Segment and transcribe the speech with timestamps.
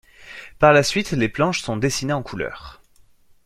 [0.57, 2.81] Par la suite les planches sont dessinées en couleurs.